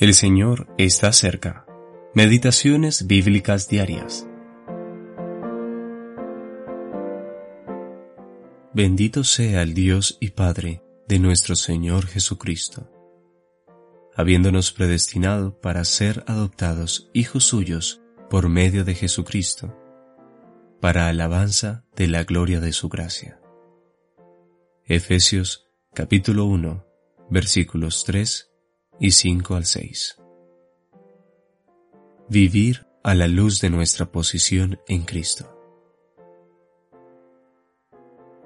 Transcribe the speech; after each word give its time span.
El 0.00 0.14
Señor 0.14 0.72
está 0.78 1.12
cerca. 1.12 1.66
Meditaciones 2.14 3.08
bíblicas 3.08 3.68
diarias. 3.68 4.28
Bendito 8.72 9.24
sea 9.24 9.62
el 9.62 9.74
Dios 9.74 10.16
y 10.20 10.30
Padre 10.30 10.84
de 11.08 11.18
nuestro 11.18 11.56
Señor 11.56 12.06
Jesucristo, 12.06 12.88
habiéndonos 14.14 14.70
predestinado 14.70 15.58
para 15.58 15.84
ser 15.84 16.22
adoptados 16.28 17.10
hijos 17.12 17.42
suyos 17.42 18.00
por 18.30 18.48
medio 18.48 18.84
de 18.84 18.94
Jesucristo, 18.94 19.76
para 20.80 21.08
alabanza 21.08 21.84
de 21.96 22.06
la 22.06 22.22
gloria 22.22 22.60
de 22.60 22.72
su 22.72 22.88
gracia. 22.88 23.40
Efesios 24.84 25.66
capítulo 25.92 26.44
1 26.44 26.86
versículos 27.30 28.04
3 28.04 28.47
y 29.00 29.12
5 29.12 29.54
al 29.54 29.64
6. 29.64 30.16
Vivir 32.28 32.86
a 33.02 33.14
la 33.14 33.28
luz 33.28 33.60
de 33.60 33.70
nuestra 33.70 34.10
posición 34.10 34.80
en 34.88 35.04
Cristo. 35.04 35.54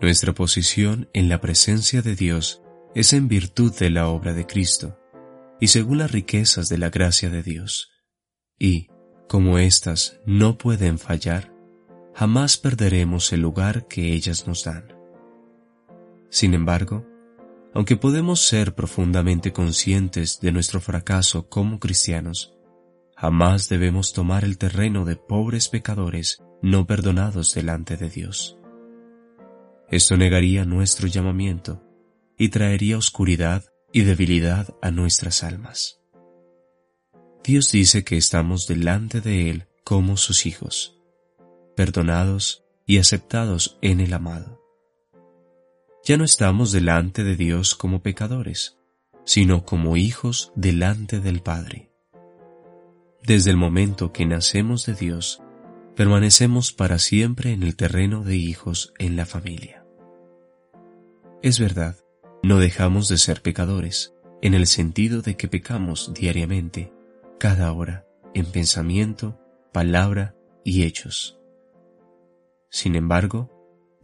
Nuestra 0.00 0.34
posición 0.34 1.08
en 1.14 1.28
la 1.28 1.40
presencia 1.40 2.02
de 2.02 2.14
Dios 2.14 2.62
es 2.94 3.12
en 3.12 3.26
virtud 3.28 3.74
de 3.74 3.90
la 3.90 4.08
obra 4.08 4.34
de 4.34 4.46
Cristo 4.46 4.98
y 5.60 5.68
según 5.68 5.98
las 5.98 6.12
riquezas 6.12 6.68
de 6.68 6.78
la 6.78 6.90
gracia 6.90 7.30
de 7.30 7.42
Dios. 7.42 7.90
Y, 8.58 8.88
como 9.28 9.58
éstas 9.58 10.20
no 10.26 10.58
pueden 10.58 10.98
fallar, 10.98 11.52
jamás 12.14 12.58
perderemos 12.58 13.32
el 13.32 13.40
lugar 13.40 13.88
que 13.88 14.12
ellas 14.12 14.46
nos 14.46 14.64
dan. 14.64 14.92
Sin 16.28 16.52
embargo, 16.52 17.06
aunque 17.74 17.96
podemos 17.96 18.40
ser 18.40 18.74
profundamente 18.74 19.52
conscientes 19.52 20.38
de 20.40 20.52
nuestro 20.52 20.80
fracaso 20.80 21.48
como 21.48 21.80
cristianos, 21.80 22.54
jamás 23.16 23.68
debemos 23.68 24.12
tomar 24.12 24.44
el 24.44 24.58
terreno 24.58 25.04
de 25.04 25.16
pobres 25.16 25.68
pecadores 25.68 26.42
no 26.62 26.86
perdonados 26.86 27.52
delante 27.52 27.96
de 27.96 28.08
Dios. 28.08 28.56
Esto 29.90 30.16
negaría 30.16 30.64
nuestro 30.64 31.08
llamamiento 31.08 31.82
y 32.38 32.48
traería 32.50 32.96
oscuridad 32.96 33.64
y 33.92 34.02
debilidad 34.02 34.74
a 34.80 34.92
nuestras 34.92 35.42
almas. 35.42 36.00
Dios 37.42 37.72
dice 37.72 38.04
que 38.04 38.16
estamos 38.16 38.68
delante 38.68 39.20
de 39.20 39.50
Él 39.50 39.66
como 39.82 40.16
sus 40.16 40.46
hijos, 40.46 40.96
perdonados 41.76 42.64
y 42.86 42.98
aceptados 42.98 43.78
en 43.82 44.00
el 44.00 44.14
amado 44.14 44.63
ya 46.04 46.18
no 46.18 46.24
estamos 46.24 46.70
delante 46.70 47.24
de 47.24 47.34
Dios 47.34 47.74
como 47.74 48.02
pecadores, 48.02 48.76
sino 49.24 49.64
como 49.64 49.96
hijos 49.96 50.52
delante 50.54 51.20
del 51.20 51.40
Padre. 51.40 51.90
Desde 53.22 53.50
el 53.50 53.56
momento 53.56 54.12
que 54.12 54.26
nacemos 54.26 54.84
de 54.84 54.94
Dios, 54.94 55.42
permanecemos 55.96 56.72
para 56.72 56.98
siempre 56.98 57.52
en 57.52 57.62
el 57.62 57.74
terreno 57.74 58.22
de 58.22 58.36
hijos 58.36 58.92
en 58.98 59.16
la 59.16 59.24
familia. 59.24 59.86
Es 61.42 61.58
verdad, 61.58 61.96
no 62.42 62.58
dejamos 62.58 63.08
de 63.08 63.16
ser 63.16 63.40
pecadores, 63.40 64.12
en 64.42 64.52
el 64.52 64.66
sentido 64.66 65.22
de 65.22 65.38
que 65.38 65.48
pecamos 65.48 66.12
diariamente, 66.12 66.92
cada 67.38 67.72
hora, 67.72 68.06
en 68.34 68.44
pensamiento, 68.44 69.40
palabra 69.72 70.34
y 70.64 70.82
hechos. 70.82 71.38
Sin 72.68 72.94
embargo, 72.94 73.53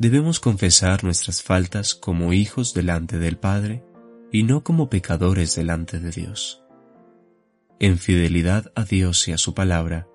debemos 0.01 0.41
confesar 0.41 1.05
nuestras 1.05 1.43
faltas 1.43 1.95
como 1.95 2.33
hijos 2.33 2.73
delante 2.73 3.19
del 3.19 3.37
Padre 3.37 3.85
y 4.33 4.45
no 4.45 4.65
como 4.65 4.89
pecadores 4.89 5.55
delante 5.55 6.01
de 6.01 6.11
Dios. 6.11 6.65
En 7.79 7.99
fidelidad 7.99 8.73
a 8.75 8.85
Dios 8.85 9.29
y 9.29 9.33
a 9.33 9.39
su 9.39 9.53
palabra, 9.53 10.09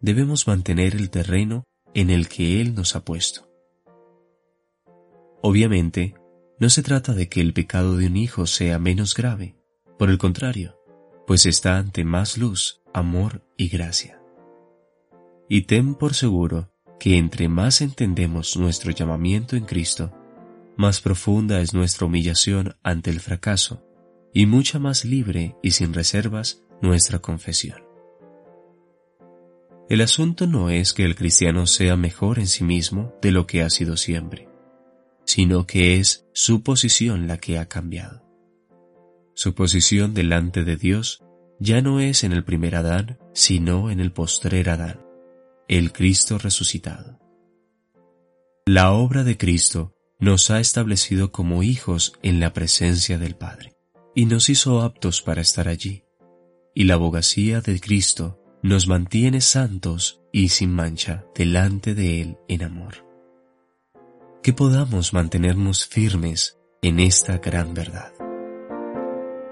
debemos 0.00 0.46
mantener 0.46 0.94
el 0.94 1.10
terreno 1.10 1.64
en 1.92 2.10
el 2.10 2.28
que 2.28 2.60
Él 2.60 2.76
nos 2.76 2.94
ha 2.94 3.04
puesto. 3.04 3.50
Obviamente, 5.42 6.14
no 6.60 6.70
se 6.70 6.84
trata 6.84 7.12
de 7.12 7.28
que 7.28 7.40
el 7.40 7.52
pecado 7.52 7.96
de 7.96 8.06
un 8.06 8.16
hijo 8.16 8.46
sea 8.46 8.78
menos 8.78 9.12
grave, 9.12 9.56
por 9.98 10.08
el 10.08 10.18
contrario, 10.18 10.78
pues 11.26 11.46
está 11.46 11.78
ante 11.78 12.04
más 12.04 12.38
luz, 12.38 12.80
amor 12.94 13.44
y 13.56 13.68
gracia. 13.68 14.22
Y 15.48 15.62
ten 15.62 15.96
por 15.96 16.14
seguro 16.14 16.71
que 17.02 17.18
entre 17.18 17.48
más 17.48 17.80
entendemos 17.80 18.56
nuestro 18.56 18.92
llamamiento 18.92 19.56
en 19.56 19.64
Cristo, 19.64 20.12
más 20.76 21.00
profunda 21.00 21.60
es 21.60 21.74
nuestra 21.74 22.06
humillación 22.06 22.76
ante 22.84 23.10
el 23.10 23.18
fracaso 23.18 23.84
y 24.32 24.46
mucha 24.46 24.78
más 24.78 25.04
libre 25.04 25.56
y 25.64 25.72
sin 25.72 25.94
reservas 25.94 26.62
nuestra 26.80 27.18
confesión. 27.18 27.82
El 29.88 30.00
asunto 30.00 30.46
no 30.46 30.70
es 30.70 30.92
que 30.92 31.04
el 31.04 31.16
cristiano 31.16 31.66
sea 31.66 31.96
mejor 31.96 32.38
en 32.38 32.46
sí 32.46 32.62
mismo 32.62 33.12
de 33.20 33.32
lo 33.32 33.48
que 33.48 33.62
ha 33.62 33.70
sido 33.70 33.96
siempre, 33.96 34.48
sino 35.24 35.66
que 35.66 35.98
es 35.98 36.28
su 36.32 36.62
posición 36.62 37.26
la 37.26 37.36
que 37.38 37.58
ha 37.58 37.66
cambiado. 37.66 38.22
Su 39.34 39.56
posición 39.56 40.14
delante 40.14 40.62
de 40.62 40.76
Dios 40.76 41.24
ya 41.58 41.82
no 41.82 41.98
es 41.98 42.22
en 42.22 42.30
el 42.30 42.44
primer 42.44 42.76
Adán, 42.76 43.18
sino 43.34 43.90
en 43.90 43.98
el 43.98 44.12
postrer 44.12 44.70
Adán 44.70 45.00
el 45.68 45.92
Cristo 45.92 46.38
resucitado. 46.38 47.18
La 48.66 48.92
obra 48.92 49.24
de 49.24 49.36
Cristo 49.36 49.94
nos 50.18 50.50
ha 50.50 50.60
establecido 50.60 51.32
como 51.32 51.62
hijos 51.62 52.12
en 52.22 52.38
la 52.38 52.52
presencia 52.52 53.18
del 53.18 53.34
Padre 53.34 53.74
y 54.14 54.26
nos 54.26 54.48
hizo 54.48 54.82
aptos 54.82 55.22
para 55.22 55.40
estar 55.40 55.68
allí. 55.68 56.04
Y 56.74 56.84
la 56.84 56.94
abogacía 56.94 57.60
de 57.60 57.80
Cristo 57.80 58.38
nos 58.62 58.86
mantiene 58.86 59.40
santos 59.40 60.22
y 60.32 60.50
sin 60.50 60.72
mancha 60.72 61.24
delante 61.34 61.94
de 61.94 62.22
Él 62.22 62.38
en 62.48 62.62
amor. 62.62 63.04
Que 64.42 64.52
podamos 64.52 65.12
mantenernos 65.12 65.86
firmes 65.86 66.58
en 66.80 67.00
esta 67.00 67.38
gran 67.38 67.74
verdad. 67.74 68.12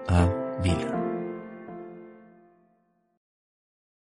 A. 0.09 1.00